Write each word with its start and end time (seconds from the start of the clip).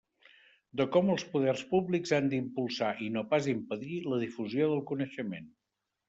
De 0.79 0.85
com 0.93 1.09
els 1.15 1.25
poders 1.33 1.59
públics 1.73 2.13
han 2.17 2.31
d'impulsar 2.31 2.89
i 3.07 3.09
no 3.17 3.23
pas 3.33 3.49
impedir 3.53 3.99
la 4.13 4.19
difusió 4.23 4.71
del 4.71 4.81
coneixement. 4.93 5.53